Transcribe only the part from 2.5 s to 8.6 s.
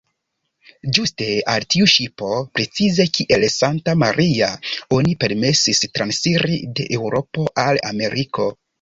precize kiel "Santa-Maria", oni permesis transiri de Eŭropo al Ameriko.